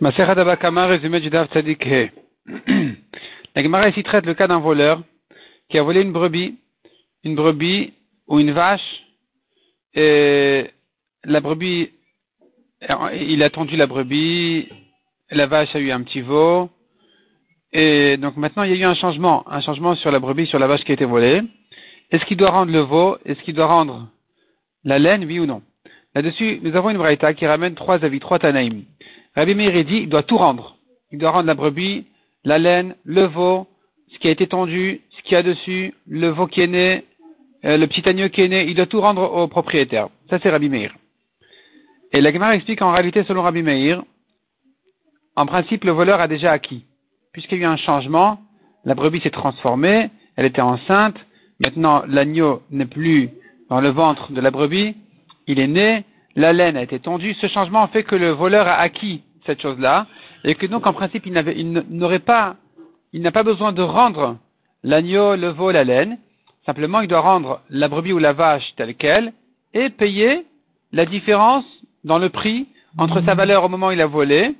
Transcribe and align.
Maserad 0.00 0.38
Abakama, 0.38 0.86
résumé 0.86 1.20
du 1.20 1.30
Dav. 1.30 1.48
La 3.54 3.62
Gemara 3.62 3.88
ici 3.88 4.02
traite 4.02 4.26
le 4.26 4.34
cas 4.34 4.46
d'un 4.46 4.58
voleur 4.58 5.02
qui 5.70 5.78
a 5.78 5.82
volé 5.82 6.02
une 6.02 6.12
brebis, 6.12 6.58
une 7.24 7.34
brebis 7.34 7.94
ou 8.28 8.38
une 8.38 8.50
vache, 8.52 9.04
et 9.94 10.66
la 11.24 11.40
brebis, 11.40 11.90
il 13.14 13.42
a 13.42 13.50
tendu 13.50 13.76
la 13.76 13.86
brebis, 13.86 14.68
la 15.30 15.46
vache 15.46 15.74
a 15.74 15.78
eu 15.78 15.90
un 15.90 16.02
petit 16.02 16.20
veau, 16.20 16.68
et 17.72 18.18
donc 18.18 18.36
maintenant 18.36 18.64
il 18.64 18.72
y 18.72 18.74
a 18.74 18.76
eu 18.76 18.84
un 18.84 18.94
changement, 18.94 19.48
un 19.50 19.62
changement 19.62 19.94
sur 19.94 20.10
la 20.10 20.18
brebis, 20.18 20.46
sur 20.46 20.58
la 20.58 20.66
vache 20.66 20.84
qui 20.84 20.90
a 20.90 20.94
été 20.94 21.06
volée. 21.06 21.40
Est-ce 22.10 22.24
qu'il 22.26 22.36
doit 22.36 22.50
rendre 22.50 22.70
le 22.70 22.80
veau? 22.80 23.16
Est-ce 23.24 23.40
qu'il 23.42 23.54
doit 23.54 23.66
rendre 23.66 24.08
la 24.84 24.98
laine, 24.98 25.24
oui 25.24 25.40
ou 25.40 25.46
non? 25.46 25.62
Là-dessus, 26.14 26.60
nous 26.62 26.76
avons 26.76 26.90
une 26.90 26.98
braïta 26.98 27.32
qui 27.32 27.46
ramène 27.46 27.74
trois 27.74 28.04
avis, 28.04 28.20
trois 28.20 28.38
tanaïm. 28.38 28.84
Rabbi 29.36 29.54
Meir 29.54 29.84
dit, 29.84 29.98
il 29.98 30.08
doit 30.08 30.22
tout 30.22 30.38
rendre. 30.38 30.76
Il 31.12 31.18
doit 31.18 31.30
rendre 31.30 31.46
la 31.46 31.54
brebis, 31.54 32.06
la 32.44 32.58
laine, 32.58 32.94
le 33.04 33.26
veau, 33.26 33.66
ce 34.12 34.18
qui 34.18 34.28
a 34.28 34.30
été 34.30 34.46
tendu, 34.46 35.02
ce 35.10 35.22
qu'il 35.22 35.32
y 35.32 35.36
a 35.36 35.42
dessus, 35.42 35.92
le 36.08 36.28
veau 36.28 36.46
qui 36.46 36.62
est 36.62 36.66
né, 36.66 37.04
euh, 37.64 37.76
le 37.76 37.86
petit 37.86 38.08
agneau 38.08 38.30
qui 38.30 38.40
est 38.40 38.48
né, 38.48 38.64
il 38.64 38.74
doit 38.74 38.86
tout 38.86 39.00
rendre 39.00 39.22
au 39.22 39.46
propriétaire. 39.46 40.08
Ça, 40.30 40.38
c'est 40.42 40.48
Rabbi 40.48 40.70
Meir. 40.70 40.94
Et 42.12 42.20
la 42.22 42.32
Gemara 42.32 42.54
explique 42.54 42.78
qu'en 42.78 42.92
réalité, 42.92 43.24
selon 43.24 43.42
Rabbi 43.42 43.62
Meir, 43.62 44.02
en 45.36 45.44
principe, 45.44 45.84
le 45.84 45.92
voleur 45.92 46.20
a 46.20 46.28
déjà 46.28 46.50
acquis. 46.50 46.86
Puisqu'il 47.32 47.58
y 47.58 47.64
a 47.64 47.68
eu 47.68 47.70
un 47.70 47.76
changement, 47.76 48.38
la 48.84 48.94
brebis 48.94 49.20
s'est 49.20 49.30
transformée, 49.30 50.08
elle 50.36 50.46
était 50.46 50.62
enceinte, 50.62 51.16
maintenant 51.60 52.04
l'agneau 52.06 52.62
n'est 52.70 52.86
plus 52.86 53.30
dans 53.68 53.82
le 53.82 53.90
ventre 53.90 54.32
de 54.32 54.40
la 54.40 54.50
brebis, 54.50 54.94
il 55.46 55.60
est 55.60 55.66
né, 55.66 56.04
la 56.36 56.54
laine 56.54 56.76
a 56.78 56.82
été 56.82 57.00
tondue, 57.00 57.34
ce 57.34 57.48
changement 57.48 57.86
fait 57.88 58.04
que 58.04 58.16
le 58.16 58.30
voleur 58.30 58.66
a 58.66 58.76
acquis 58.76 59.22
cette 59.46 59.62
chose-là, 59.62 60.06
et 60.44 60.54
que 60.54 60.66
donc 60.66 60.86
en 60.86 60.92
principe 60.92 61.26
il 61.26 61.84
n'aurait 61.90 62.18
pas, 62.18 62.56
il 63.12 63.22
n'a 63.22 63.32
pas 63.32 63.42
besoin 63.42 63.72
de 63.72 63.82
rendre 63.82 64.36
l'agneau, 64.82 65.36
le 65.36 65.48
veau, 65.48 65.70
la 65.70 65.84
laine, 65.84 66.18
simplement 66.64 67.00
il 67.00 67.08
doit 67.08 67.20
rendre 67.20 67.60
la 67.70 67.88
brebis 67.88 68.12
ou 68.12 68.18
la 68.18 68.32
vache 68.32 68.74
telle 68.76 68.94
qu'elle, 68.94 69.32
et 69.74 69.90
payer 69.90 70.44
la 70.92 71.06
différence 71.06 71.64
dans 72.04 72.18
le 72.18 72.28
prix 72.28 72.66
entre 72.98 73.22
sa 73.24 73.34
valeur 73.34 73.64
au 73.64 73.68
moment 73.68 73.88
où 73.88 73.92
il 73.92 74.00
a 74.00 74.06
volé, 74.06 74.54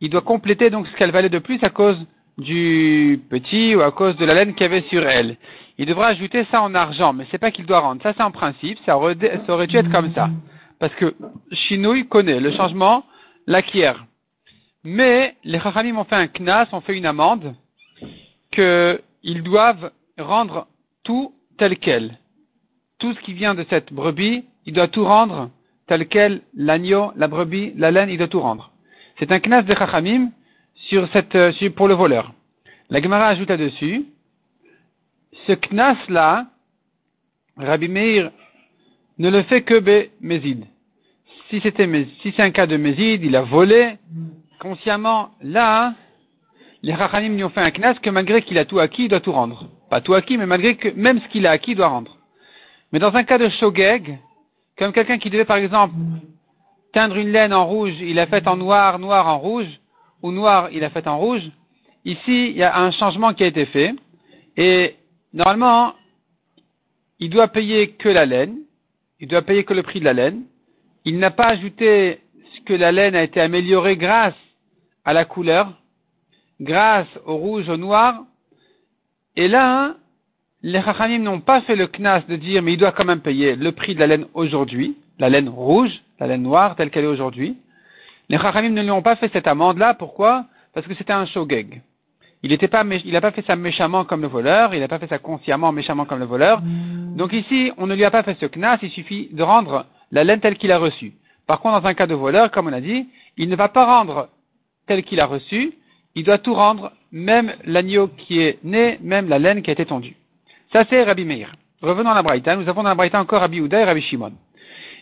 il 0.00 0.10
doit 0.10 0.20
compléter 0.20 0.70
donc 0.70 0.86
ce 0.86 0.96
qu'elle 0.96 1.10
valait 1.10 1.28
de 1.28 1.38
plus 1.38 1.62
à 1.62 1.70
cause 1.70 1.98
du 2.38 3.20
petit 3.30 3.74
ou 3.74 3.82
à 3.82 3.90
cause 3.90 4.16
de 4.16 4.24
la 4.24 4.34
laine 4.34 4.54
qu'il 4.54 4.62
y 4.62 4.66
avait 4.66 4.82
sur 4.88 5.06
elle. 5.06 5.36
Il 5.78 5.86
devra 5.86 6.08
ajouter 6.08 6.46
ça 6.50 6.62
en 6.62 6.74
argent, 6.74 7.12
mais 7.12 7.26
c'est 7.30 7.38
pas 7.38 7.50
qu'il 7.50 7.66
doit 7.66 7.80
rendre. 7.80 8.02
Ça 8.02 8.12
c'est 8.16 8.22
en 8.22 8.30
principe, 8.30 8.78
ça 8.86 8.96
aurait, 8.96 9.16
ça 9.46 9.52
aurait 9.54 9.66
dû 9.66 9.76
être 9.76 9.90
comme 9.90 10.12
ça. 10.12 10.30
Parce 10.78 10.94
que 10.94 11.14
Shinouille 11.52 12.08
connaît 12.08 12.40
le 12.40 12.52
changement, 12.52 13.04
l'acquiert. 13.46 14.04
Mais 14.84 15.36
les 15.44 15.60
Chachamim 15.60 15.96
ont 15.96 16.04
fait 16.04 16.16
un 16.16 16.26
knas, 16.26 16.68
ont 16.72 16.80
fait 16.80 16.96
une 16.96 17.06
amende, 17.06 17.54
qu'ils 18.50 19.42
doivent 19.42 19.92
rendre 20.18 20.66
tout 21.04 21.32
tel 21.58 21.78
quel. 21.78 22.18
Tout 22.98 23.12
ce 23.14 23.20
qui 23.20 23.32
vient 23.32 23.54
de 23.54 23.64
cette 23.70 23.92
brebis, 23.92 24.44
il 24.66 24.72
doit 24.72 24.88
tout 24.88 25.04
rendre 25.04 25.50
tel 25.86 26.06
quel, 26.08 26.42
l'agneau, 26.54 27.12
la 27.16 27.28
brebis, 27.28 27.72
la 27.76 27.90
laine, 27.90 28.10
il 28.10 28.18
doit 28.18 28.28
tout 28.28 28.40
rendre. 28.40 28.72
C'est 29.18 29.30
un 29.30 29.40
knas 29.40 29.62
de 29.62 29.74
Chachamim 29.74 30.30
sur 30.74 31.08
euh, 31.34 31.70
pour 31.76 31.88
le 31.88 31.94
voleur. 31.94 32.32
La 32.90 33.00
Gemara 33.00 33.28
ajoute 33.28 33.48
là-dessus, 33.48 34.06
ce 35.46 35.52
knas-là, 35.52 36.46
Rabbi 37.56 37.88
Meir 37.88 38.30
ne 39.18 39.30
le 39.30 39.42
fait 39.44 39.62
que 39.62 39.78
be 39.78 40.10
Mézid 40.20 40.66
si 41.52 41.60
c'était 41.60 41.86
si 42.22 42.32
c'est 42.34 42.42
un 42.42 42.50
cas 42.50 42.66
de 42.66 42.78
Mézid, 42.78 43.22
il 43.22 43.36
a 43.36 43.42
volé 43.42 43.96
consciemment, 44.62 45.30
là, 45.42 45.94
les 46.82 46.94
Rachanim 46.94 47.34
lui 47.34 47.42
ont 47.42 47.50
fait 47.50 47.60
un 47.60 47.72
knas 47.72 47.94
que 47.94 48.10
malgré 48.10 48.42
qu'il 48.42 48.58
a 48.58 48.64
tout 48.64 48.78
acquis, 48.78 49.04
il 49.04 49.08
doit 49.08 49.20
tout 49.20 49.32
rendre. 49.32 49.68
Pas 49.90 50.00
tout 50.00 50.14
acquis, 50.14 50.38
mais 50.38 50.46
malgré 50.46 50.76
que 50.76 50.88
même 50.90 51.20
ce 51.20 51.28
qu'il 51.28 51.48
a 51.48 51.50
acquis, 51.50 51.72
il 51.72 51.76
doit 51.76 51.88
rendre. 51.88 52.16
Mais 52.92 53.00
dans 53.00 53.12
un 53.14 53.24
cas 53.24 53.38
de 53.38 53.48
shogeg, 53.48 54.18
comme 54.78 54.92
quelqu'un 54.92 55.18
qui 55.18 55.30
devait 55.30 55.44
par 55.44 55.56
exemple 55.56 55.94
teindre 56.92 57.16
une 57.16 57.32
laine 57.32 57.52
en 57.52 57.66
rouge, 57.66 57.94
il 58.00 58.20
a 58.20 58.26
fait 58.28 58.46
en 58.46 58.56
noir, 58.56 59.00
noir 59.00 59.26
en 59.26 59.38
rouge, 59.38 59.66
ou 60.22 60.30
noir, 60.30 60.68
il 60.70 60.84
a 60.84 60.90
fait 60.90 61.08
en 61.08 61.18
rouge, 61.18 61.42
ici, 62.04 62.50
il 62.50 62.56
y 62.56 62.62
a 62.62 62.78
un 62.78 62.92
changement 62.92 63.34
qui 63.34 63.42
a 63.42 63.48
été 63.48 63.66
fait, 63.66 63.92
et 64.56 64.94
normalement, 65.34 65.94
il 67.18 67.30
doit 67.30 67.48
payer 67.48 67.88
que 67.92 68.08
la 68.08 68.26
laine, 68.26 68.58
il 69.18 69.26
doit 69.26 69.42
payer 69.42 69.64
que 69.64 69.74
le 69.74 69.82
prix 69.82 69.98
de 69.98 70.04
la 70.04 70.12
laine, 70.12 70.42
il 71.04 71.18
n'a 71.18 71.32
pas 71.32 71.48
ajouté 71.48 72.20
que 72.64 72.74
la 72.74 72.92
laine 72.92 73.16
a 73.16 73.24
été 73.24 73.40
améliorée 73.40 73.96
grâce 73.96 74.34
à 75.04 75.12
la 75.12 75.24
couleur, 75.24 75.72
grâce 76.60 77.08
au 77.26 77.36
rouge, 77.36 77.68
au 77.68 77.76
noir. 77.76 78.22
Et 79.36 79.48
là, 79.48 79.94
les 80.62 80.80
Chachamim 80.82 81.18
n'ont 81.18 81.40
pas 81.40 81.60
fait 81.62 81.76
le 81.76 81.86
knas 81.86 82.22
de 82.28 82.36
dire, 82.36 82.62
mais 82.62 82.74
il 82.74 82.78
doit 82.78 82.92
quand 82.92 83.04
même 83.04 83.20
payer 83.20 83.56
le 83.56 83.72
prix 83.72 83.94
de 83.94 84.00
la 84.00 84.06
laine 84.06 84.26
aujourd'hui, 84.34 84.96
la 85.18 85.28
laine 85.28 85.48
rouge, 85.48 85.92
la 86.20 86.26
laine 86.26 86.42
noire 86.42 86.76
telle 86.76 86.90
qu'elle 86.90 87.04
est 87.04 87.08
aujourd'hui. 87.08 87.56
Les 88.28 88.38
Chachamim 88.38 88.70
ne 88.70 88.82
lui 88.82 88.90
ont 88.90 89.02
pas 89.02 89.16
fait 89.16 89.30
cette 89.32 89.46
amende-là. 89.46 89.94
Pourquoi? 89.94 90.46
Parce 90.72 90.86
que 90.86 90.94
c'était 90.94 91.12
un 91.12 91.26
shogeg. 91.26 91.82
Il 92.44 92.50
n'a 92.50 92.68
pas, 92.68 92.84
il 93.04 93.20
pas 93.20 93.30
fait 93.30 93.46
ça 93.46 93.54
méchamment 93.54 94.04
comme 94.04 94.22
le 94.22 94.28
voleur, 94.28 94.74
il 94.74 94.80
n'a 94.80 94.88
pas 94.88 94.98
fait 94.98 95.06
ça 95.06 95.18
consciemment 95.18 95.70
méchamment 95.70 96.06
comme 96.06 96.18
le 96.18 96.24
voleur. 96.24 96.60
Donc 97.16 97.32
ici, 97.32 97.70
on 97.76 97.86
ne 97.86 97.94
lui 97.94 98.04
a 98.04 98.10
pas 98.10 98.24
fait 98.24 98.36
ce 98.40 98.46
knas, 98.46 98.78
il 98.82 98.90
suffit 98.90 99.28
de 99.32 99.42
rendre 99.44 99.86
la 100.10 100.24
laine 100.24 100.40
telle 100.40 100.56
qu'il 100.56 100.72
a 100.72 100.78
reçue. 100.78 101.12
Par 101.46 101.60
contre, 101.60 101.80
dans 101.80 101.88
un 101.88 101.94
cas 101.94 102.08
de 102.08 102.14
voleur, 102.14 102.50
comme 102.50 102.66
on 102.66 102.72
a 102.72 102.80
dit, 102.80 103.06
il 103.36 103.48
ne 103.48 103.54
va 103.54 103.68
pas 103.68 103.84
rendre 103.84 104.28
tel 104.86 105.04
qu'il 105.04 105.20
a 105.20 105.26
reçu, 105.26 105.72
il 106.14 106.24
doit 106.24 106.38
tout 106.38 106.54
rendre, 106.54 106.92
même 107.10 107.54
l'agneau 107.64 108.08
qui 108.08 108.40
est 108.40 108.58
né, 108.64 108.98
même 109.02 109.28
la 109.28 109.38
laine 109.38 109.62
qui 109.62 109.70
a 109.70 109.72
été 109.72 109.86
tondue. 109.86 110.16
Ça, 110.72 110.84
c'est 110.88 111.02
Rabbi 111.02 111.24
Meir. 111.24 111.54
Revenons 111.80 112.10
à 112.10 112.14
la 112.14 112.22
Braïta. 112.22 112.56
Nous 112.56 112.68
avons 112.68 112.82
dans 112.82 112.88
la 112.88 112.94
Braïta 112.94 113.20
encore 113.20 113.40
Rabbi 113.40 113.60
Houda 113.60 113.80
et 113.80 113.84
Rabbi 113.84 114.02
Shimon. 114.02 114.32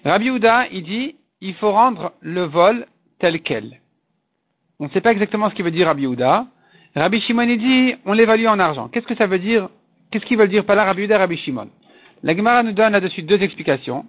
Rabbi 0.04 0.30
Houda, 0.30 0.66
il 0.72 0.82
dit, 0.82 1.16
il 1.40 1.54
faut 1.54 1.70
rendre 1.70 2.12
le 2.20 2.42
vol 2.44 2.86
tel 3.18 3.40
quel. 3.42 3.80
On 4.78 4.84
ne 4.84 4.90
sait 4.90 5.00
pas 5.00 5.12
exactement 5.12 5.50
ce 5.50 5.54
qu'il 5.54 5.64
veut 5.64 5.70
dire 5.70 5.86
Rabbi 5.86 6.06
Houda. 6.06 6.46
Rabbi 6.94 7.20
Shimon, 7.20 7.42
il 7.42 7.58
dit, 7.58 7.94
on 8.04 8.12
l'évalue 8.12 8.46
en 8.46 8.58
argent. 8.58 8.88
Qu'est-ce 8.88 9.06
que 9.06 9.14
ça 9.14 9.26
veut 9.26 9.38
dire? 9.38 9.68
Qu'est-ce 10.10 10.24
qu'il 10.24 10.38
veut 10.38 10.48
dire 10.48 10.64
par 10.64 10.76
là 10.76 10.84
Rabbi 10.84 11.04
Houda 11.04 11.16
et 11.16 11.18
Rabbi 11.18 11.36
Shimon? 11.36 11.68
La 12.22 12.36
Gemara 12.36 12.62
nous 12.62 12.72
donne 12.72 12.92
là-dessus 12.92 13.22
deux 13.22 13.42
explications. 13.42 14.04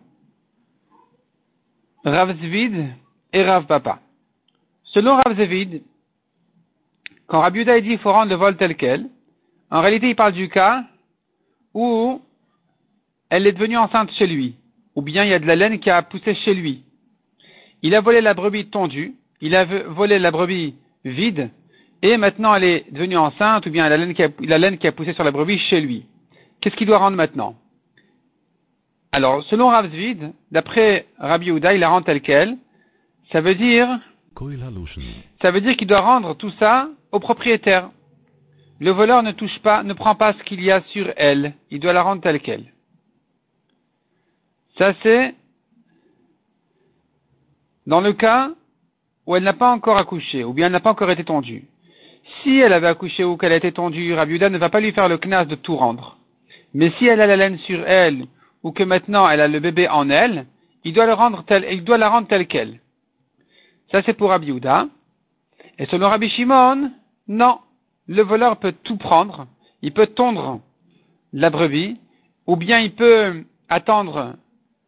Rav 2.04 2.36
Zvid 2.38 2.88
et 3.34 3.44
Rav 3.44 3.66
Papa. 3.66 4.00
Selon 4.94 5.16
Rav 5.16 5.36
Zvid, 5.36 5.84
quand 7.28 7.50
Yuda 7.50 7.80
dit 7.80 7.90
qu'il 7.90 8.00
faut 8.00 8.12
rendre 8.12 8.30
le 8.30 8.36
vol 8.36 8.58
tel 8.58 8.76
quel, 8.76 9.08
en 9.70 9.80
réalité 9.80 10.10
il 10.10 10.16
parle 10.18 10.34
du 10.34 10.50
cas 10.50 10.84
où 11.74 12.22
elle 13.30 13.48
est 13.48 13.54
devenue 13.54 13.78
enceinte 13.78 14.12
chez 14.12 14.28
lui, 14.28 14.56
ou 14.96 15.02
bien 15.02 15.24
il 15.24 15.30
y 15.30 15.34
a 15.34 15.40
de 15.40 15.46
la 15.46 15.56
laine 15.56 15.80
qui 15.80 15.90
a 15.90 16.02
poussé 16.02 16.36
chez 16.36 16.54
lui. 16.54 16.84
Il 17.82 17.96
a 17.96 18.02
volé 18.02 18.20
la 18.20 18.34
brebis 18.34 18.68
tondue, 18.68 19.16
il 19.40 19.56
a 19.56 19.64
volé 19.64 20.20
la 20.20 20.30
brebis 20.30 20.76
vide, 21.06 21.50
et 22.02 22.18
maintenant 22.18 22.54
elle 22.54 22.66
est 22.66 22.92
devenue 22.92 23.16
enceinte, 23.16 23.66
ou 23.66 23.70
bien 23.70 23.88
la 23.88 23.96
laine 23.96 24.78
qui 24.78 24.88
a, 24.88 24.92
poussé 24.92 25.14
sur 25.14 25.24
la 25.24 25.32
brebis 25.32 25.60
chez 25.70 25.80
lui. 25.80 26.06
Qu'est-ce 26.60 26.76
qu'il 26.76 26.88
doit 26.88 26.98
rendre 26.98 27.16
maintenant? 27.16 27.56
Alors, 29.14 29.42
selon 29.46 29.70
Rav 29.70 29.90
Zvid, 29.90 30.34
d'après 30.52 31.06
Rabbi 31.18 31.46
Yehuda, 31.46 31.74
il 31.74 31.80
la 31.80 31.90
rend 31.90 32.02
telle 32.02 32.22
qu'elle. 32.22 32.58
Ça 33.32 33.40
veut 33.40 33.56
dire, 33.56 33.88
ça 35.42 35.52
veut 35.52 35.62
dire 35.62 35.78
qu'il 35.78 35.88
doit 35.88 36.02
rendre 36.02 36.36
tout 36.36 36.52
ça 36.60 36.90
au 37.12 37.20
propriétaire. 37.20 37.90
Le 38.80 38.92
voleur 38.92 39.22
ne 39.22 39.32
touche 39.32 39.60
pas, 39.60 39.84
ne 39.84 39.94
prend 39.94 40.16
pas 40.16 40.34
ce 40.34 40.44
qu'il 40.44 40.62
y 40.64 40.72
a 40.72 40.82
sur 40.88 41.12
elle. 41.16 41.54
Il 41.70 41.80
doit 41.80 41.94
la 41.94 42.02
rendre 42.02 42.22
telle 42.22 42.40
qu'elle. 42.40 42.66
Ça 44.78 44.94
c'est 45.04 45.36
dans 47.86 48.02
le 48.02 48.14
cas 48.14 48.52
où 49.28 49.36
elle 49.36 49.44
n'a 49.44 49.54
pas 49.54 49.72
encore 49.72 49.98
accouché, 49.98 50.44
ou 50.44 50.54
bien 50.54 50.68
elle 50.68 50.72
n'a 50.72 50.80
pas 50.80 50.92
encore 50.92 51.12
été 51.12 51.24
tondue. 51.24 51.66
Si 52.42 52.58
elle 52.58 52.74
avait 52.74 52.88
accouché 52.88 53.24
ou 53.24 53.38
qu'elle 53.38 53.52
a 53.52 53.58
été 53.58 53.72
tondue, 53.72 54.14
Rabbi 54.14 54.34
Yehuda 54.34 54.50
ne 54.50 54.58
va 54.58 54.70
pas 54.70 54.80
lui 54.80 54.92
faire 54.92 55.08
le 55.08 55.18
knas 55.18 55.46
de 55.46 55.56
tout 55.56 55.76
rendre. 55.76 56.18
Mais 56.74 56.92
si 56.98 57.06
elle 57.06 57.22
a 57.22 57.28
la 57.28 57.36
laine 57.36 57.58
sur 57.60 57.88
elle, 57.88 58.26
ou 58.64 58.72
que 58.72 58.84
maintenant 58.84 59.30
elle 59.30 59.42
a 59.42 59.48
le 59.48 59.60
bébé 59.60 59.88
en 59.88 60.10
elle, 60.10 60.46
il 60.84 60.94
doit, 60.94 61.06
le 61.06 61.14
rendre 61.14 61.44
tel, 61.44 61.68
il 61.70 61.84
doit 61.84 62.00
la 62.00 62.10
rendre 62.10 62.28
telle 62.28 62.48
qu'elle. 62.48 62.81
Ça 63.92 64.02
c'est 64.06 64.14
pour 64.14 64.30
Rabbi 64.30 64.54
Et 65.78 65.86
selon 65.88 66.10
Rabbi 66.10 66.30
Shimon, 66.30 66.92
non. 67.28 67.60
Le 68.08 68.24
voleur 68.24 68.58
peut 68.58 68.74
tout 68.84 68.98
prendre. 68.98 69.48
Il 69.82 69.92
peut 69.92 70.08
tondre 70.08 70.62
la 71.34 71.50
brebis, 71.50 71.98
ou 72.48 72.56
bien 72.56 72.80
il 72.80 72.94
peut 72.94 73.44
attendre 73.70 74.36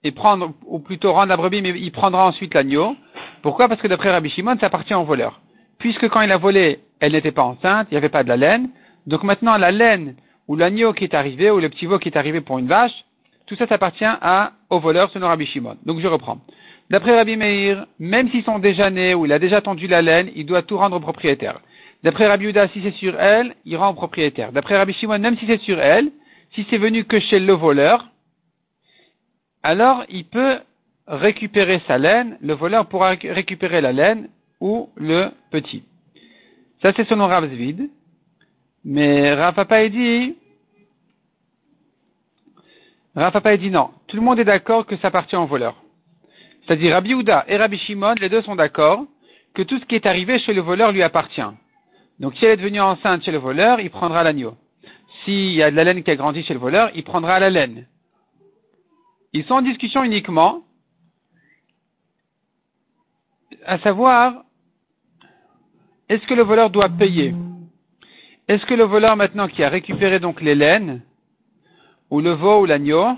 et 0.03 0.11
prendre, 0.11 0.53
ou 0.65 0.79
plutôt 0.79 1.11
rendre 1.13 1.27
la 1.27 1.37
brebis, 1.37 1.61
mais 1.61 1.71
il 1.71 1.91
prendra 1.91 2.25
ensuite 2.25 2.53
l'agneau. 2.53 2.95
Pourquoi? 3.41 3.67
Parce 3.67 3.81
que 3.81 3.87
d'après 3.87 4.11
Rabbi 4.11 4.29
Shimon, 4.29 4.57
ça 4.59 4.67
appartient 4.67 4.93
au 4.93 5.03
voleur. 5.03 5.41
Puisque 5.79 6.07
quand 6.09 6.21
il 6.21 6.31
a 6.31 6.37
volé, 6.37 6.79
elle 7.01 7.11
n'était 7.11 7.31
pas 7.31 7.43
enceinte, 7.43 7.87
il 7.91 7.95
n'y 7.95 7.97
avait 7.97 8.09
pas 8.09 8.23
de 8.23 8.29
la 8.29 8.37
laine. 8.37 8.69
Donc 9.05 9.23
maintenant, 9.23 9.57
la 9.57 9.71
laine, 9.71 10.15
ou 10.47 10.55
l'agneau 10.55 10.93
qui 10.93 11.03
est 11.03 11.13
arrivé, 11.13 11.51
ou 11.51 11.59
le 11.59 11.69
petit 11.69 11.87
veau 11.87 11.99
qui 11.99 12.07
est 12.07 12.17
arrivé 12.17 12.39
pour 12.39 12.57
une 12.57 12.67
vache, 12.67 13.03
tout 13.47 13.55
ça, 13.55 13.67
ça 13.67 13.75
appartient 13.75 14.05
au 14.69 14.79
voleur 14.79 15.09
selon 15.11 15.27
Rabbi 15.27 15.45
Shimon. 15.45 15.77
Donc 15.85 15.99
je 15.99 16.07
reprends. 16.07 16.37
D'après 16.89 17.15
Rabbi 17.15 17.37
Meir, 17.37 17.85
même 17.99 18.29
s'ils 18.29 18.43
sont 18.43 18.59
déjà 18.59 18.89
nés 18.89 19.15
ou 19.15 19.25
il 19.25 19.31
a 19.31 19.39
déjà 19.39 19.61
tendu 19.61 19.87
la 19.87 20.01
laine, 20.01 20.29
il 20.35 20.45
doit 20.45 20.61
tout 20.61 20.77
rendre 20.77 20.97
au 20.97 20.99
propriétaire. 20.99 21.59
D'après 22.03 22.27
Rabbi 22.27 22.45
Uda, 22.47 22.67
si 22.69 22.81
c'est 22.83 22.91
sur 22.95 23.19
elle, 23.19 23.55
il 23.65 23.77
rend 23.77 23.89
au 23.89 23.93
propriétaire. 23.93 24.51
D'après 24.51 24.77
Rabbi 24.77 24.93
Shimon, 24.93 25.19
même 25.19 25.37
si 25.37 25.47
c'est 25.47 25.61
sur 25.61 25.79
elle, 25.79 26.11
si 26.53 26.65
c'est 26.69 26.77
venu 26.77 27.05
que 27.05 27.19
chez 27.19 27.39
le 27.39 27.53
voleur, 27.53 28.07
alors 29.63 30.03
il 30.09 30.25
peut 30.25 30.59
récupérer 31.07 31.81
sa 31.87 31.97
laine, 31.97 32.37
le 32.41 32.53
voleur 32.53 32.87
pourra 32.87 33.11
récupérer 33.11 33.81
la 33.81 33.93
laine 33.93 34.29
ou 34.59 34.89
le 34.95 35.29
petit. 35.51 35.83
Ça 36.81 36.91
c'est 36.95 37.07
selon 37.07 37.27
Rav 37.27 37.47
Zvid. 37.49 37.89
Mais 38.85 39.33
Rav 39.33 39.55
Papa 39.55 39.87
dit, 39.87 40.35
Rav 43.15 43.57
dit 43.57 43.69
non. 43.71 43.91
Tout 44.07 44.17
le 44.17 44.21
monde 44.21 44.39
est 44.39 44.45
d'accord 44.45 44.85
que 44.85 44.97
ça 44.97 45.07
appartient 45.07 45.37
au 45.37 45.45
voleur. 45.45 45.82
C'est-à-dire 46.65 46.93
Rabbi 46.93 47.13
Ouda 47.13 47.45
et 47.47 47.57
Rabbi 47.57 47.77
Shimon, 47.77 48.15
les 48.19 48.29
deux 48.29 48.41
sont 48.41 48.55
d'accord 48.55 49.05
que 49.53 49.61
tout 49.61 49.79
ce 49.79 49.85
qui 49.85 49.95
est 49.95 50.05
arrivé 50.05 50.39
chez 50.39 50.53
le 50.53 50.61
voleur 50.61 50.91
lui 50.91 51.03
appartient. 51.03 51.41
Donc 52.19 52.35
si 52.35 52.45
elle 52.45 52.51
est 52.51 52.57
devenue 52.57 52.81
enceinte 52.81 53.23
chez 53.23 53.31
le 53.31 53.37
voleur, 53.37 53.79
il 53.79 53.89
prendra 53.89 54.23
l'agneau. 54.23 54.55
S'il 55.23 55.53
y 55.53 55.63
a 55.63 55.71
de 55.71 55.75
la 55.75 55.83
laine 55.83 56.03
qui 56.03 56.11
a 56.11 56.15
grandi 56.15 56.43
chez 56.43 56.53
le 56.53 56.59
voleur, 56.59 56.89
il 56.95 57.03
prendra 57.03 57.39
la 57.39 57.49
laine. 57.49 57.85
Ils 59.33 59.43
sont 59.45 59.55
en 59.55 59.61
discussion 59.61 60.03
uniquement, 60.03 60.61
à 63.65 63.79
savoir, 63.79 64.43
est-ce 66.09 66.25
que 66.27 66.33
le 66.33 66.43
voleur 66.43 66.69
doit 66.69 66.89
payer? 66.89 67.33
Est-ce 68.47 68.65
que 68.65 68.73
le 68.73 68.83
voleur 68.83 69.15
maintenant 69.15 69.47
qui 69.47 69.63
a 69.63 69.69
récupéré 69.69 70.19
donc 70.19 70.41
les 70.41 70.55
laines, 70.55 71.01
ou 72.09 72.19
le 72.19 72.31
veau 72.31 72.61
ou 72.61 72.65
l'agneau, 72.65 73.17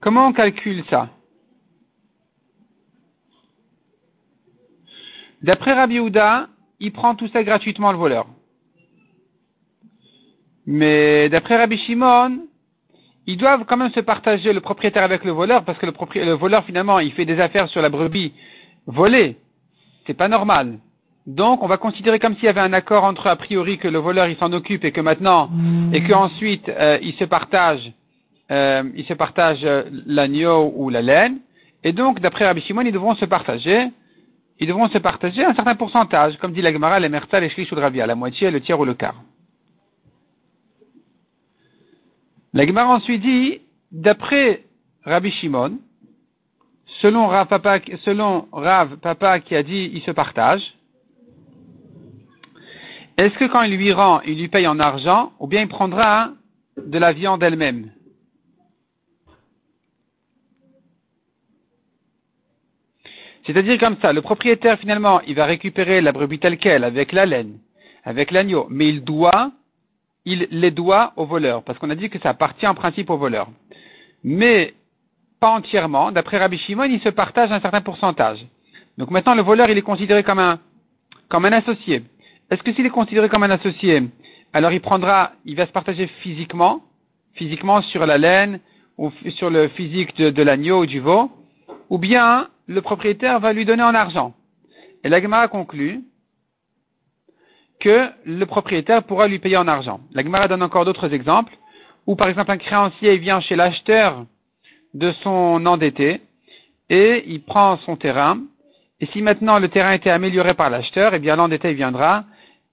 comment 0.00 0.26
on 0.26 0.32
calcule 0.32 0.84
ça? 0.90 1.08
D'après 5.42 5.72
Rabbi 5.72 5.98
Houda, 5.98 6.48
il 6.80 6.92
prend 6.92 7.14
tout 7.14 7.28
ça 7.28 7.42
gratuitement 7.42 7.92
le 7.92 7.98
voleur. 7.98 8.26
Mais 10.66 11.28
d'après 11.28 11.56
Rabbi 11.56 11.78
Shimon, 11.78 12.46
ils 13.26 13.36
doivent 13.36 13.64
quand 13.66 13.76
même 13.76 13.92
se 13.92 14.00
partager 14.00 14.52
le 14.52 14.60
propriétaire 14.60 15.02
avec 15.02 15.24
le 15.24 15.32
voleur, 15.32 15.64
parce 15.64 15.78
que 15.78 15.86
le, 15.86 16.32
voleur 16.32 16.64
finalement 16.64 16.98
il 17.00 17.12
fait 17.12 17.24
des 17.24 17.40
affaires 17.40 17.68
sur 17.68 17.80
la 17.80 17.88
brebis 17.88 18.32
volée. 18.86 19.36
C'est 20.06 20.14
pas 20.14 20.28
normal. 20.28 20.78
Donc 21.26 21.62
on 21.62 21.66
va 21.66 21.76
considérer 21.76 22.18
comme 22.18 22.34
s'il 22.34 22.44
y 22.44 22.48
avait 22.48 22.60
un 22.60 22.72
accord 22.72 23.04
entre 23.04 23.26
a 23.26 23.36
priori 23.36 23.78
que 23.78 23.88
le 23.88 23.98
voleur 23.98 24.26
il 24.26 24.36
s'en 24.36 24.52
occupe 24.52 24.84
et 24.84 24.92
que 24.92 25.00
maintenant 25.00 25.50
et 25.92 26.02
qu'ensuite 26.02 26.68
euh, 26.68 26.98
il 27.02 27.14
se 27.14 27.24
partage 27.24 27.92
euh, 28.50 28.82
il 28.94 29.04
se 29.04 29.14
partage 29.14 29.60
euh, 29.64 29.84
l'agneau 30.06 30.72
ou 30.76 30.90
la 30.90 31.02
laine. 31.02 31.38
Et 31.84 31.92
donc 31.92 32.20
d'après 32.20 32.46
Rabbi 32.46 32.60
Shimon 32.62 32.82
ils 32.82 32.92
devront 32.92 33.14
se 33.14 33.24
partager 33.24 33.90
ils 34.60 34.66
devront 34.68 34.88
se 34.88 34.98
partager 34.98 35.42
un 35.42 35.54
certain 35.54 35.74
pourcentage, 35.74 36.36
comme 36.36 36.52
dit 36.52 36.60
la 36.60 36.70
Gemara, 36.70 37.00
les 37.00 37.08
Merta, 37.08 37.40
les 37.40 37.48
Shlish 37.48 37.72
ou 37.72 37.76
la 37.76 38.14
moitié, 38.14 38.50
le 38.50 38.60
tiers 38.60 38.78
ou 38.78 38.84
le 38.84 38.92
quart. 38.92 39.22
La 42.52 42.66
Gemara 42.66 42.94
ensuite 42.94 43.22
dit, 43.22 43.62
d'après 43.90 44.64
Rabbi 45.04 45.30
Shimon, 45.30 45.78
selon 47.00 47.26
Rav 47.26 47.48
Papa, 47.48 47.78
selon 48.04 48.48
Rav 48.52 48.98
Papa 48.98 49.40
qui 49.40 49.56
a 49.56 49.62
dit 49.62 49.90
il 49.94 50.02
se 50.02 50.10
partage, 50.10 50.62
est-ce 53.16 53.34
que 53.38 53.46
quand 53.46 53.62
il 53.62 53.76
lui 53.76 53.92
rend, 53.94 54.20
il 54.22 54.38
lui 54.38 54.48
paye 54.48 54.66
en 54.66 54.78
argent, 54.78 55.32
ou 55.40 55.46
bien 55.46 55.62
il 55.62 55.68
prendra 55.68 56.32
de 56.76 56.98
la 56.98 57.12
viande 57.12 57.42
elle-même? 57.42 57.92
C'est-à-dire 63.52 63.80
comme 63.80 63.96
ça, 64.00 64.12
le 64.12 64.22
propriétaire 64.22 64.78
finalement, 64.78 65.20
il 65.26 65.34
va 65.34 65.44
récupérer 65.44 66.00
la 66.00 66.12
brebis 66.12 66.38
telle 66.38 66.56
qu'elle, 66.56 66.84
avec 66.84 67.10
la 67.10 67.26
laine, 67.26 67.58
avec 68.04 68.30
l'agneau, 68.30 68.68
mais 68.70 68.88
il 68.88 69.02
doit, 69.02 69.50
il 70.24 70.46
les 70.52 70.70
doit 70.70 71.12
au 71.16 71.26
voleur, 71.26 71.64
parce 71.64 71.76
qu'on 71.80 71.90
a 71.90 71.96
dit 71.96 72.10
que 72.10 72.20
ça 72.20 72.30
appartient 72.30 72.66
en 72.68 72.76
principe 72.76 73.10
au 73.10 73.16
voleur. 73.16 73.48
Mais 74.22 74.74
pas 75.40 75.50
entièrement, 75.50 76.12
d'après 76.12 76.38
Rabbi 76.38 76.58
Shimon, 76.58 76.84
il 76.84 77.00
se 77.00 77.08
partage 77.08 77.50
un 77.50 77.60
certain 77.60 77.80
pourcentage. 77.80 78.38
Donc 78.98 79.10
maintenant, 79.10 79.34
le 79.34 79.42
voleur, 79.42 79.68
il 79.68 79.78
est 79.78 79.82
considéré 79.82 80.22
comme 80.22 80.38
un, 80.38 80.60
comme 81.28 81.44
un 81.44 81.52
associé. 81.52 82.04
Est-ce 82.52 82.62
que 82.62 82.72
s'il 82.72 82.86
est 82.86 82.90
considéré 82.90 83.28
comme 83.28 83.42
un 83.42 83.50
associé, 83.50 84.04
alors 84.52 84.72
il 84.72 84.80
prendra, 84.80 85.32
il 85.44 85.56
va 85.56 85.66
se 85.66 85.72
partager 85.72 86.06
physiquement, 86.22 86.82
physiquement 87.34 87.82
sur 87.82 88.06
la 88.06 88.16
laine, 88.16 88.60
ou 88.96 89.10
sur 89.30 89.50
le 89.50 89.66
physique 89.68 90.14
de, 90.18 90.30
de 90.30 90.42
l'agneau 90.42 90.82
ou 90.82 90.86
du 90.86 91.00
veau, 91.00 91.32
ou 91.90 91.98
bien 91.98 92.48
le 92.66 92.80
propriétaire 92.80 93.40
va 93.40 93.52
lui 93.52 93.64
donner 93.64 93.82
en 93.82 93.94
argent. 93.94 94.34
Et 95.04 95.08
la 95.08 95.48
conclut 95.48 96.04
que 97.80 98.08
le 98.24 98.46
propriétaire 98.46 99.02
pourra 99.02 99.26
lui 99.26 99.38
payer 99.38 99.56
en 99.56 99.66
argent. 99.66 100.00
La 100.12 100.22
Gemara 100.22 100.48
donne 100.48 100.62
encore 100.62 100.84
d'autres 100.84 101.12
exemples, 101.12 101.52
où 102.06 102.14
par 102.14 102.28
exemple 102.28 102.50
un 102.50 102.58
créancier 102.58 103.16
vient 103.16 103.40
chez 103.40 103.56
l'acheteur 103.56 104.24
de 104.94 105.12
son 105.22 105.64
endetté 105.66 106.20
et 106.90 107.24
il 107.26 107.42
prend 107.42 107.78
son 107.78 107.96
terrain. 107.96 108.38
Et 109.00 109.06
si 109.06 109.22
maintenant 109.22 109.58
le 109.58 109.68
terrain 109.68 109.92
était 109.92 110.10
amélioré 110.10 110.54
par 110.54 110.70
l'acheteur, 110.70 111.14
eh 111.14 111.18
bien 111.18 111.36
l'endetté 111.36 111.72
viendra 111.72 112.24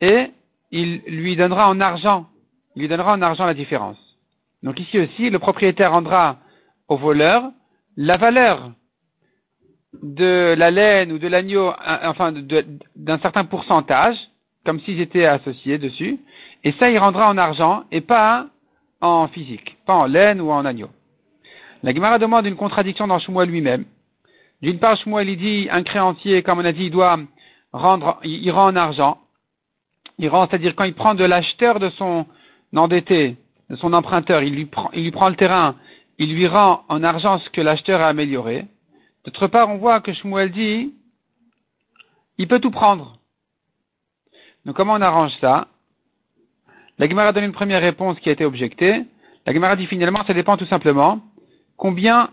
et 0.02 0.32
il 0.72 1.02
lui 1.08 1.36
donnera 1.36 1.70
en 1.70 1.80
argent. 1.80 2.28
Il 2.76 2.82
lui 2.82 2.90
donnera 2.90 3.14
en 3.14 3.22
argent 3.22 3.46
la 3.46 3.54
différence. 3.54 3.98
Donc 4.62 4.80
ici 4.80 5.00
aussi, 5.00 5.30
le 5.30 5.40
propriétaire 5.40 5.92
rendra 5.92 6.38
au 6.90 6.98
voleur 6.98 7.52
la 7.96 8.18
valeur 8.18 8.72
de 9.94 10.56
la 10.58 10.72
laine 10.72 11.12
ou 11.12 11.18
de 11.18 11.28
l'agneau, 11.28 11.72
enfin 12.04 12.34
d'un 12.96 13.20
certain 13.20 13.46
pourcentage, 13.46 14.18
comme 14.66 14.80
s'ils 14.82 15.02
étaient 15.02 15.26
associés 15.26 15.78
dessus, 15.78 16.20
et 16.64 16.74
ça 16.74 16.90
il 16.90 16.98
rendra 16.98 17.30
en 17.30 17.38
argent 17.38 17.84
et 17.92 18.02
pas 18.02 18.48
en 19.02 19.28
physique, 19.28 19.78
pas 19.86 19.94
en 19.94 20.06
laine 20.06 20.42
ou 20.42 20.52
en 20.52 20.66
agneau. 20.66 20.90
La 21.84 21.94
Gemara 21.94 22.20
demande 22.20 22.46
une 22.46 22.56
contradiction 22.56 23.08
dans 23.08 23.20
Shmuel 23.20 23.50
lui-même. 23.50 23.86
D'une 24.62 24.80
part, 24.80 24.98
Shmuel 24.98 25.30
il 25.30 25.38
dit 25.38 25.68
un 25.72 25.84
créancier, 25.84 26.42
comme 26.42 26.60
on 26.60 26.66
a 26.66 26.72
dit, 26.72 26.86
il 26.86 26.92
doit 26.92 27.18
rendre, 27.72 28.20
il, 28.24 28.50
rend 28.52 28.68
en 28.68 28.76
argent. 28.76 29.20
Il 30.18 30.30
rend, 30.30 30.48
c'est-à-dire 30.48 30.76
quand 30.76 30.86
il 30.86 30.96
prend 30.96 31.14
de 31.14 31.24
l'acheteur 31.24 31.80
de 31.80 31.90
son 31.92 32.26
endetté, 32.76 33.38
de 33.70 33.76
son 33.76 33.94
emprunteur, 33.94 34.42
il 34.42 34.56
lui 34.56 34.66
prend, 34.66 34.90
il 34.94 35.04
lui 35.04 35.12
prend 35.12 35.30
le 35.30 35.36
terrain, 35.36 35.76
il 36.18 36.34
lui 36.34 36.48
rend 36.48 36.84
en 36.90 37.04
argent 37.04 37.38
ce 37.40 37.50
que 37.52 37.62
l'acheteur 37.62 38.02
a 38.02 38.08
amélioré. 38.08 38.66
D'autre 39.28 39.48
part, 39.48 39.70
on 39.70 39.76
voit 39.76 40.00
que 40.00 40.14
Shmuel 40.14 40.54
dit, 40.54 40.94
il 42.38 42.48
peut 42.48 42.62
tout 42.62 42.72
prendre. 42.72 43.20
Donc 44.64 44.78
comment 44.78 44.94
on 44.94 45.02
arrange 45.02 45.34
ça? 45.42 45.68
La 46.98 47.10
Gemara 47.10 47.34
donne 47.34 47.44
une 47.44 47.52
première 47.52 47.82
réponse 47.82 48.18
qui 48.22 48.30
a 48.30 48.32
été 48.32 48.46
objectée. 48.46 49.04
La 49.46 49.54
Gemara 49.54 49.76
dit 49.76 49.86
finalement, 49.86 50.24
ça 50.24 50.34
dépend 50.34 50.56
tout 50.56 50.66
simplement 50.68 51.20
combien, 51.76 52.30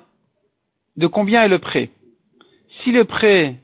de 0.97 1.09
combien 1.09 1.43
est 1.43 1.49
le 1.49 1.59
prêt. 1.59 1.91
Si 2.85 2.93
le 2.93 3.05
prêt 3.05 3.57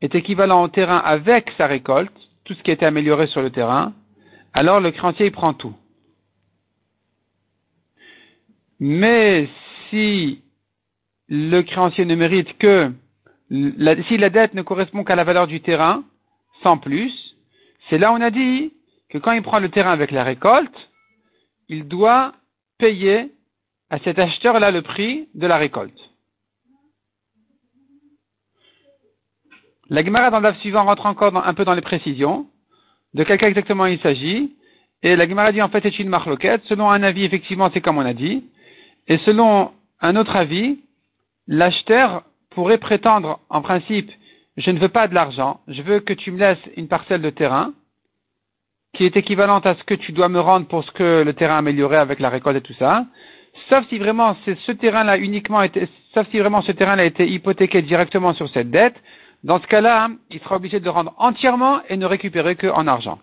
est 0.00 0.16
équivalent 0.16 0.64
au 0.64 0.68
terrain 0.68 0.98
avec 0.98 1.52
sa 1.56 1.68
récolte, 1.68 2.12
tout 2.42 2.54
ce 2.54 2.62
qui 2.64 2.72
a 2.72 2.74
été 2.74 2.84
amélioré 2.84 3.28
sur 3.28 3.42
le 3.42 3.50
terrain, 3.50 3.92
alors 4.54 4.80
le 4.80 4.90
créancier 4.90 5.26
il 5.26 5.32
prend 5.32 5.54
tout. 5.54 5.76
Mais 8.80 9.48
si 9.88 10.42
le 11.28 11.62
créancier 11.62 12.04
ne 12.04 12.14
mérite 12.14 12.56
que 12.58 12.92
si 13.50 14.16
la 14.16 14.30
dette 14.30 14.54
ne 14.54 14.62
correspond 14.62 15.04
qu'à 15.04 15.16
la 15.16 15.24
valeur 15.24 15.46
du 15.46 15.60
terrain, 15.60 16.04
sans 16.62 16.78
plus, 16.78 17.12
c'est 17.88 17.98
là 17.98 18.12
on 18.12 18.20
a 18.20 18.30
dit 18.30 18.72
que 19.08 19.18
quand 19.18 19.32
il 19.32 19.42
prend 19.42 19.58
le 19.58 19.68
terrain 19.68 19.92
avec 19.92 20.10
la 20.10 20.24
récolte, 20.24 20.90
il 21.68 21.86
doit 21.86 22.32
payer 22.78 23.32
à 23.90 23.98
cet 24.00 24.18
acheteur-là 24.18 24.70
le 24.70 24.82
prix 24.82 25.28
de 25.34 25.46
la 25.46 25.56
récolte. 25.56 25.98
La 29.88 30.04
Gemara 30.04 30.30
dans 30.30 30.40
le 30.40 30.52
suivant 30.54 30.84
rentre 30.84 31.06
encore 31.06 31.36
un 31.36 31.54
peu 31.54 31.64
dans 31.64 31.74
les 31.74 31.80
précisions 31.80 32.48
de 33.14 33.24
quel 33.24 33.38
cas 33.38 33.48
exactement 33.48 33.86
il 33.86 34.00
s'agit. 34.00 34.52
Et 35.02 35.14
la 35.14 35.28
Gemara 35.28 35.52
dit 35.52 35.62
en 35.62 35.68
fait 35.68 35.82
c'est 35.82 35.98
une 35.98 36.08
marloquette. 36.08 36.62
Selon 36.64 36.90
un 36.90 37.02
avis, 37.02 37.24
effectivement, 37.24 37.70
c'est 37.72 37.80
comme 37.80 37.98
on 37.98 38.04
a 38.04 38.12
dit. 38.12 38.44
Et 39.06 39.18
selon 39.18 39.72
un 40.00 40.16
autre 40.16 40.34
avis, 40.34 40.80
l'acheteur 41.48 42.22
pourrait 42.50 42.78
prétendre, 42.78 43.40
en 43.50 43.62
principe, 43.62 44.10
je 44.56 44.70
ne 44.70 44.78
veux 44.78 44.88
pas 44.88 45.08
de 45.08 45.14
l'argent, 45.14 45.60
je 45.68 45.82
veux 45.82 46.00
que 46.00 46.12
tu 46.12 46.30
me 46.30 46.38
laisses 46.38 46.58
une 46.76 46.88
parcelle 46.88 47.22
de 47.22 47.30
terrain 47.30 47.72
qui 48.94 49.04
est 49.04 49.16
équivalente 49.16 49.66
à 49.66 49.74
ce 49.74 49.84
que 49.84 49.94
tu 49.94 50.12
dois 50.12 50.28
me 50.28 50.40
rendre 50.40 50.66
pour 50.66 50.82
ce 50.82 50.90
que 50.92 51.22
le 51.22 51.32
terrain 51.34 51.58
amélioré 51.58 51.96
avec 51.96 52.18
la 52.18 52.30
récolte 52.30 52.56
et 52.56 52.62
tout 52.62 52.72
ça, 52.74 53.04
sauf 53.68 53.86
si 53.88 53.98
vraiment 53.98 54.36
ce 54.44 54.72
terrain-là 54.72 55.18
uniquement 55.18 55.62
sauf 56.14 56.26
si 56.30 56.38
vraiment 56.38 56.62
ce 56.62 56.72
terrain-là 56.72 57.02
a 57.02 57.06
été 57.06 57.28
hypothéqué 57.28 57.82
directement 57.82 58.32
sur 58.32 58.48
cette 58.48 58.70
dette, 58.70 58.96
dans 59.44 59.60
ce 59.60 59.66
cas-là, 59.66 60.08
il 60.30 60.40
sera 60.40 60.56
obligé 60.56 60.80
de 60.80 60.84
le 60.84 60.90
rendre 60.90 61.14
entièrement 61.18 61.80
et 61.88 61.96
ne 61.96 62.06
récupérer 62.06 62.56
qu'en 62.56 62.86
argent. 62.86 63.18